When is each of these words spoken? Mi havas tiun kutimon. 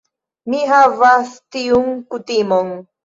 Mi 0.53 0.61
havas 0.71 1.35
tiun 1.57 1.93
kutimon. 2.15 2.73